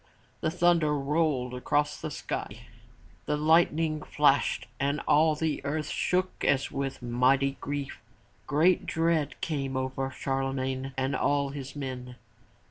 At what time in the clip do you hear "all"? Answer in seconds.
5.01-5.35, 11.15-11.49